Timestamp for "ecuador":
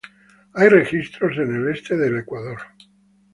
2.21-2.57